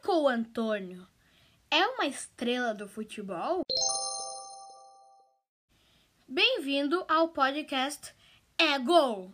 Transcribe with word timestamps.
Michael 0.00 0.28
Antônio 0.28 1.06
é 1.70 1.86
uma 1.86 2.06
estrela 2.06 2.72
do 2.72 2.88
futebol? 2.88 3.60
Bem-vindo 6.26 7.04
ao 7.06 7.28
podcast 7.28 8.14
É 8.56 8.78
Gol! 8.78 9.30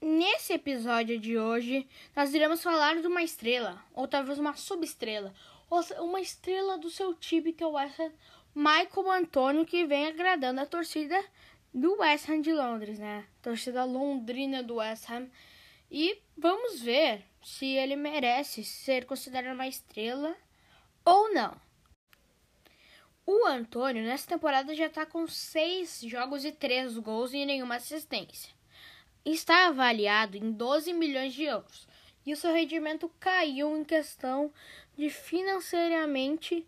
Nesse 0.00 0.52
episódio 0.52 1.18
de 1.18 1.36
hoje, 1.36 1.88
nós 2.14 2.32
iremos 2.32 2.62
falar 2.62 3.00
de 3.00 3.06
uma 3.08 3.24
estrela, 3.24 3.84
ou 3.92 4.06
talvez 4.06 4.38
uma 4.38 4.54
subestrela, 4.54 5.34
ou 5.68 5.82
uma 6.04 6.20
estrela 6.20 6.78
do 6.78 6.88
seu 6.88 7.12
time 7.12 7.52
que 7.52 7.64
é 7.64 7.66
o 7.66 7.72
West 7.72 7.98
Ham, 7.98 8.12
Michael 8.54 9.10
Antônio, 9.10 9.66
que 9.66 9.84
vem 9.84 10.06
agradando 10.06 10.60
a 10.60 10.66
torcida 10.66 11.20
do 11.74 11.98
West 11.98 12.28
Ham 12.28 12.40
de 12.40 12.52
Londres, 12.52 13.00
né? 13.00 13.26
Torcida 13.42 13.82
londrina 13.82 14.62
do 14.62 14.76
West 14.76 15.10
Ham. 15.10 15.28
E 15.90 16.22
vamos 16.36 16.80
ver 16.80 17.24
se 17.42 17.66
ele 17.66 17.96
merece 17.96 18.62
ser 18.64 19.04
considerado 19.06 19.54
uma 19.54 19.66
estrela 19.66 20.36
ou 21.04 21.32
não. 21.34 21.56
O 23.26 23.46
Antônio, 23.46 24.02
nessa 24.04 24.26
temporada, 24.28 24.74
já 24.74 24.86
está 24.86 25.04
com 25.04 25.26
seis 25.26 26.00
jogos 26.00 26.44
e 26.44 26.52
três 26.52 26.96
gols 26.98 27.32
e 27.32 27.44
nenhuma 27.44 27.76
assistência. 27.76 28.52
Está 29.24 29.68
avaliado 29.68 30.36
em 30.36 30.52
12 30.52 30.92
milhões 30.92 31.34
de 31.34 31.44
euros. 31.44 31.86
E 32.24 32.32
o 32.32 32.36
seu 32.36 32.52
rendimento 32.52 33.08
caiu 33.18 33.76
em 33.76 33.84
questão 33.84 34.52
de 34.96 35.10
financeiramente 35.10 36.66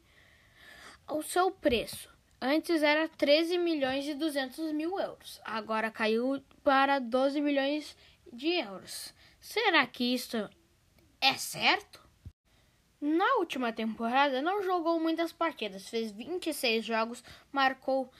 o 1.09 1.23
seu 1.23 1.51
preço. 1.51 2.09
Antes 2.41 2.83
era 2.83 3.09
13 3.09 3.59
milhões 3.59 4.07
e 4.07 4.15
200 4.15 4.73
mil 4.73 4.98
euros. 4.98 5.41
Agora 5.45 5.91
caiu 5.91 6.43
para 6.65 6.98
12 6.98 7.41
milhões 7.41 7.97
de 8.33 8.49
euros. 8.49 9.15
Será 9.41 9.87
que 9.87 10.15
isso 10.15 10.49
é 11.21 11.35
certo? 11.35 12.01
Na 13.01 13.37
última 13.39 13.73
temporada 13.73 14.41
não 14.41 14.63
jogou 14.63 15.01
muitas 15.01 15.33
partidas, 15.33 15.89
fez 15.89 16.12
26 16.12 16.84
jogos, 16.84 17.23
marcou 17.51 18.11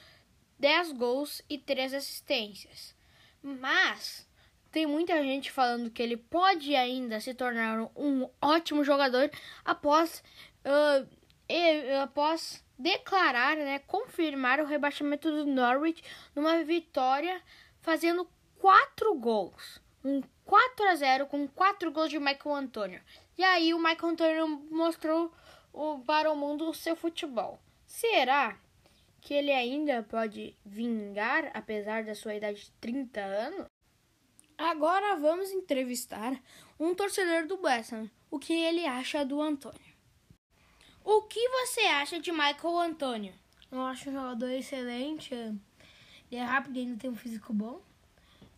10 0.59 0.93
gols 0.93 1.41
e 1.49 1.57
3 1.57 1.95
assistências. 1.95 2.95
Mas 3.41 4.29
tem 4.73 4.87
muita 4.87 5.23
gente 5.23 5.53
falando 5.53 5.91
que 5.91 6.03
ele 6.03 6.17
pode 6.17 6.75
ainda 6.75 7.21
se 7.21 7.35
tornar 7.35 7.91
um 7.95 8.29
ótimo 8.41 8.83
jogador 8.83 9.31
após, 9.65 10.23
uh, 10.65 11.09
e, 11.49 11.93
após 12.03 12.65
declarar, 12.79 13.57
né, 13.57 13.79
confirmar 13.81 14.59
o 14.59 14.67
rebaixamento 14.67 15.31
do 15.31 15.47
Norwich 15.47 16.03
numa 16.35 16.65
vitória 16.65 17.41
fazendo 17.81 18.29
4 18.59 19.15
gols. 19.15 19.81
Um 20.05 20.21
4 20.45 20.89
a 20.89 20.95
0 20.95 21.27
com 21.27 21.47
4 21.47 21.91
gols 21.93 22.11
de 22.11 22.19
Michael 22.19 22.55
Antônio. 22.55 23.01
E 23.39 23.45
aí 23.45 23.73
o 23.73 23.79
Michael 23.79 24.13
Antônio 24.13 24.49
mostrou 24.71 25.33
o, 25.73 26.01
para 26.01 26.31
o 26.31 26.37
mundo 26.37 26.69
o 26.69 26.75
seu 26.75 26.97
futebol. 26.97 27.61
Será 27.87 28.59
que 29.21 29.33
ele 29.33 29.53
ainda 29.53 30.03
pode 30.03 30.57
vingar 30.65 31.51
apesar 31.55 32.05
da 32.05 32.15
sua 32.15 32.35
idade 32.35 32.65
de 32.65 32.71
30 32.73 33.21
anos? 33.21 33.67
Agora 34.59 35.17
vamos 35.17 35.51
entrevistar 35.51 36.41
um 36.79 36.95
torcedor 36.95 37.47
do 37.47 37.61
West 37.63 37.93
Ham, 37.93 38.11
o 38.31 38.39
que 38.39 38.53
ele 38.53 38.85
acha 38.85 39.25
do 39.25 39.41
Antônio. 39.41 39.93
O 41.05 41.23
que 41.23 41.49
você 41.49 41.81
acha 41.83 42.21
de 42.21 42.31
Michael 42.31 42.79
Antônio? 42.79 43.35
Eu 43.71 43.81
acho 43.83 44.11
um 44.11 44.13
jogador 44.13 44.51
excelente, 44.51 45.35
ele 45.35 45.61
é 46.31 46.43
rápido 46.43 46.77
e 46.77 46.81
ainda 46.81 46.97
tem 46.97 47.11
um 47.11 47.17
físico 47.17 47.53
bom. 47.53 47.81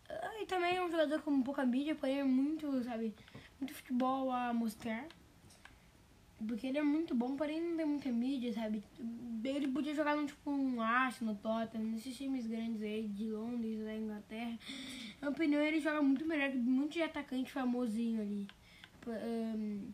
Ah, 0.09 0.43
e 0.43 0.47
também 0.47 0.77
é 0.77 0.85
um 0.85 0.91
jogador 0.91 1.23
com 1.23 1.43
pouca 1.43 1.65
mídia, 1.65 1.95
porém 1.95 2.21
é 2.21 2.25
muito, 2.25 2.83
sabe, 2.85 3.15
muito 3.61 3.75
futebol 3.75 4.31
a 4.31 4.53
mostrar. 4.53 5.07
Porque 6.47 6.67
ele 6.67 6.79
é 6.79 6.83
muito 6.83 7.15
bom, 7.15 7.37
porém 7.37 7.61
não 7.61 7.77
tem 7.77 7.87
muita 7.87 8.11
mídia, 8.11 8.53
sabe? 8.53 8.83
Ele 9.43 9.69
podia 9.69 9.95
jogar 9.95 10.17
num, 10.17 10.27
tipo 10.27 10.51
um 10.51 10.81
Arsenal, 10.81 11.35
Tottenham, 11.37 11.93
nesses 11.93 12.17
times 12.17 12.47
grandes 12.47 12.83
aí 12.83 13.09
de 13.09 13.31
Londres, 13.31 13.85
da 13.85 13.95
Inglaterra. 13.95 14.59
Na 15.21 15.29
minha 15.29 15.31
opinião, 15.31 15.63
ele 15.63 15.81
joga 15.81 16.03
muito 16.03 16.27
melhor 16.27 16.51
que 16.51 16.59
muito 16.59 16.93
de 16.93 17.03
atacante 17.03 17.53
famosinho 17.53 18.21
ali. 18.21 18.47
Um, 19.07 19.93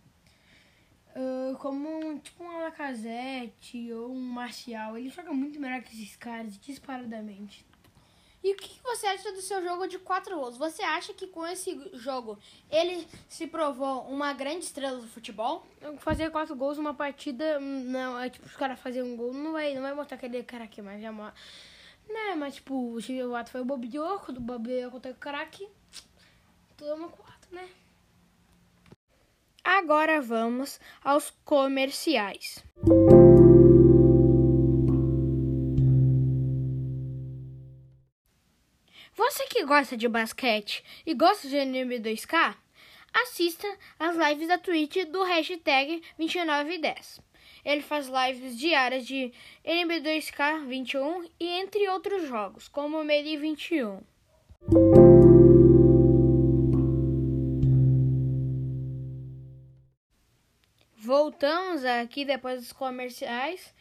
uh, 1.14 1.56
como 1.58 2.18
tipo 2.20 2.42
um 2.42 2.58
Lacazette 2.58 3.92
ou 3.92 4.12
um 4.12 4.20
Marcial. 4.20 4.96
Ele 4.96 5.08
joga 5.08 5.32
muito 5.32 5.60
melhor 5.60 5.82
que 5.82 5.94
esses 5.94 6.16
caras, 6.16 6.58
disparadamente. 6.58 7.64
E 8.42 8.52
o 8.54 8.56
que 8.56 8.80
você 8.82 9.06
acha 9.06 9.32
do 9.32 9.42
seu 9.42 9.62
jogo 9.62 9.86
de 9.86 9.98
quatro 9.98 10.34
gols? 10.36 10.56
Você 10.56 10.82
acha 10.82 11.12
que 11.12 11.26
com 11.26 11.46
esse 11.46 11.78
jogo 11.94 12.38
ele 12.70 13.06
se 13.28 13.46
provou 13.46 14.02
uma 14.04 14.32
grande 14.32 14.64
estrela 14.64 14.98
do 14.98 15.06
futebol? 15.06 15.66
Fazer 15.98 16.30
quatro 16.30 16.56
gols 16.56 16.78
numa 16.78 16.94
partida, 16.94 17.60
não, 17.60 18.18
é 18.18 18.30
tipo, 18.30 18.46
os 18.46 18.56
caras 18.56 18.80
fazerem 18.80 19.12
um 19.12 19.16
gol, 19.16 19.34
não 19.34 19.52
vai, 19.52 19.74
não 19.74 19.82
vai 19.82 19.92
mostrar 19.92 20.16
aquele 20.16 20.42
cara 20.42 20.64
aqui, 20.64 20.80
mas 20.80 21.02
já 21.02 21.12
né, 21.12 22.34
mas 22.36 22.56
tipo, 22.56 22.74
o 22.74 23.36
ato 23.36 23.50
foi 23.50 23.60
o 23.60 23.64
Bob 23.64 23.86
Diogo, 23.86 24.32
do 24.32 24.40
Bob 24.40 24.66
Diogo 24.66 24.92
contra 24.92 25.12
o 25.12 25.14
Caraque, 25.14 25.68
tudo 26.76 27.08
quatro, 27.10 27.54
né? 27.54 27.68
Agora 29.62 30.20
vamos 30.20 30.80
aos 31.04 31.30
comerciais. 31.44 32.64
Você 32.82 33.09
que 39.60 39.66
gosta 39.66 39.94
de 39.94 40.08
basquete 40.08 40.82
e 41.04 41.12
gosta 41.12 41.46
de 41.46 41.54
NB2K, 41.54 42.56
assista 43.12 43.68
as 43.98 44.16
lives 44.16 44.48
da 44.48 44.56
Twitch 44.56 45.04
do 45.04 45.22
hashtag 45.22 46.02
2910. 46.18 47.20
Ele 47.62 47.82
faz 47.82 48.08
lives 48.08 48.58
diárias 48.58 49.06
de 49.06 49.30
NB2K 49.62 50.66
21 50.66 51.28
e 51.38 51.46
entre 51.46 51.86
outros 51.90 52.26
jogos, 52.26 52.68
como 52.68 53.04
Medi 53.04 53.36
21. 53.36 54.00
Voltamos 60.96 61.84
aqui 61.84 62.24
depois 62.24 62.62
dos 62.62 62.72
comerciais 62.72 63.74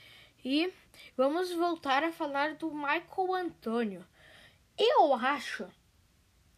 e 0.43 0.73
vamos 1.15 1.53
voltar 1.53 2.03
a 2.03 2.11
falar 2.11 2.55
do 2.55 2.69
Michael 2.69 3.33
Antônio. 3.33 4.05
Eu 4.79 5.13
acho 5.13 5.67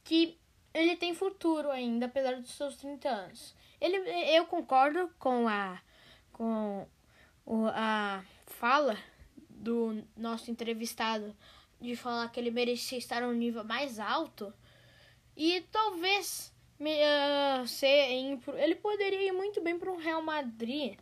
que 0.04 0.40
ele 0.74 0.96
tem 0.96 1.16
futuro 1.16 1.72
ainda, 1.72 2.06
apesar 2.06 2.36
dos 2.36 2.52
seus 2.52 2.78
30 2.78 3.10
anos. 3.10 3.56
Ele, 3.80 3.98
eu 4.38 4.46
concordo 4.46 5.10
com 5.18 5.48
a, 5.48 5.82
com 6.32 6.88
a 7.74 8.24
fala 8.46 8.96
do 9.50 10.04
nosso 10.16 10.52
entrevistado 10.52 11.36
de 11.80 11.96
falar 11.96 12.32
que 12.32 12.40
ele 12.40 12.52
merecia 12.52 12.98
estar 12.98 13.24
um 13.24 13.34
nível 13.34 13.64
mais 13.64 14.00
alto. 14.00 14.54
E 15.36 15.62
talvez 15.72 16.54
uh, 16.80 17.68
ser 17.68 18.12
ele 18.58 18.76
poderia 18.76 19.28
ir 19.28 19.32
muito 19.32 19.62
bem 19.62 19.80
para 19.80 19.92
um 19.92 19.98
Real 19.98 20.22
Madrid 20.22 20.96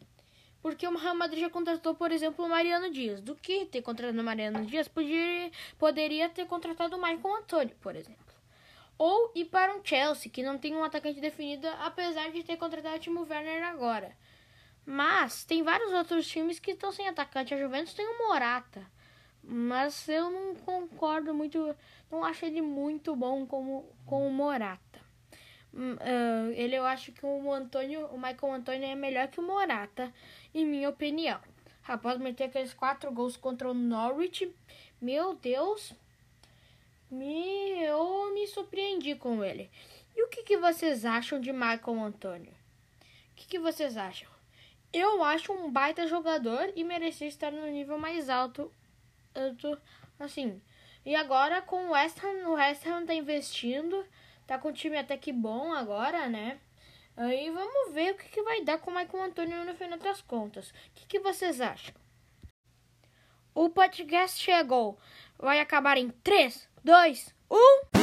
porque 0.61 0.87
o 0.87 0.97
Real 0.97 1.15
Madrid 1.15 1.41
já 1.41 1.49
contratou, 1.49 1.95
por 1.95 2.11
exemplo, 2.11 2.45
o 2.45 2.49
Mariano 2.49 2.91
Dias. 2.91 3.21
Do 3.21 3.35
que 3.35 3.65
ter 3.65 3.81
contratado 3.81 4.19
o 4.19 4.23
Mariano 4.23 4.65
Dias, 4.65 4.87
podia, 4.87 5.51
poderia 5.77 6.29
ter 6.29 6.45
contratado 6.45 6.95
o 6.95 7.01
Michael 7.01 7.35
Antônio, 7.37 7.75
por 7.81 7.95
exemplo. 7.95 8.17
Ou 8.97 9.31
ir 9.33 9.45
para 9.45 9.73
um 9.73 9.83
Chelsea, 9.83 10.31
que 10.31 10.43
não 10.43 10.57
tem 10.57 10.75
um 10.75 10.83
atacante 10.83 11.21
definido, 11.21 11.67
apesar 11.79 12.31
de 12.31 12.43
ter 12.43 12.57
contratado 12.57 12.97
o 12.97 12.99
Timo 12.99 13.25
Werner 13.29 13.63
agora. 13.63 14.11
Mas 14.85 15.45
tem 15.45 15.63
vários 15.63 15.93
outros 15.93 16.27
times 16.27 16.59
que 16.59 16.71
estão 16.71 16.91
sem 16.91 17.07
atacante. 17.07 17.53
A 17.53 17.57
Juventus 17.57 17.93
tem 17.93 18.05
o 18.05 18.17
Morata. 18.17 18.85
Mas 19.41 20.07
eu 20.09 20.29
não 20.29 20.55
concordo 20.55 21.33
muito, 21.33 21.75
não 22.11 22.25
acho 22.25 22.45
ele 22.45 22.61
muito 22.61 23.15
bom 23.15 23.45
como 23.45 23.87
com 24.05 24.27
o 24.27 24.31
Morata. 24.31 24.99
Uh, 25.73 26.51
ele 26.55 26.75
eu 26.75 26.85
acho 26.85 27.11
que 27.11 27.25
o 27.25 27.53
Antônio, 27.53 28.07
o 28.07 28.17
Michael 28.17 28.53
Antônio 28.53 28.87
é 28.87 28.95
melhor 28.95 29.27
que 29.27 29.39
o 29.39 29.43
Morata, 29.43 30.11
em 30.53 30.65
minha 30.65 30.89
opinião. 30.89 31.39
Após 31.87 32.17
meter 32.17 32.45
aqueles 32.45 32.73
quatro 32.73 33.11
gols 33.11 33.37
contra 33.37 33.69
o 33.69 33.73
Norwich, 33.73 34.53
meu 35.01 35.35
Deus, 35.35 35.93
me, 37.09 37.81
eu 37.83 38.33
me 38.33 38.47
surpreendi 38.47 39.15
com 39.15 39.43
ele. 39.43 39.69
E 40.15 40.23
o 40.23 40.27
que, 40.27 40.43
que 40.43 40.57
vocês 40.57 41.05
acham 41.05 41.39
de 41.39 41.51
Michael 41.51 42.03
Antônio? 42.03 42.51
O 42.51 43.35
que, 43.35 43.47
que 43.47 43.59
vocês 43.59 43.95
acham? 43.95 44.29
Eu 44.91 45.23
acho 45.23 45.53
um 45.53 45.71
baita 45.71 46.07
jogador 46.07 46.71
e 46.75 46.83
merecia 46.83 47.27
estar 47.27 47.51
no 47.51 47.65
nível 47.67 47.97
mais 47.97 48.29
alto, 48.29 48.71
alto 49.33 49.79
assim. 50.19 50.61
E 51.05 51.15
agora 51.15 51.61
com 51.61 51.85
o 51.85 51.91
West 51.91 52.23
Ham, 52.23 52.49
o 52.49 52.53
West 52.53 52.85
Ham 52.85 53.05
tá 53.05 53.13
investindo 53.13 54.05
Tá 54.49 54.57
com 54.57 54.69
um 54.69 54.73
time 54.73 54.97
até 54.97 55.15
que 55.15 55.31
bom 55.31 55.71
agora, 55.73 56.27
né? 56.27 56.59
Aí 57.15 57.51
vamos 57.51 57.93
ver 57.93 58.15
o 58.15 58.17
que, 58.17 58.29
que 58.29 58.41
vai 58.41 58.63
dar 58.63 58.79
com 58.79 58.89
o 58.89 58.95
Michael 58.95 59.25
Antônio 59.25 59.63
no 59.63 59.75
final 59.75 59.99
das 59.99 60.23
contas. 60.23 60.71
O 60.71 60.73
que, 60.95 61.05
que 61.05 61.19
vocês 61.19 61.61
acham? 61.61 61.93
O 63.53 63.69
podcast 63.69 64.41
chegou. 64.41 64.97
Vai 65.37 65.59
acabar 65.59 65.99
em 65.99 66.09
3, 66.09 66.67
2, 66.83 67.35
1. 67.51 67.98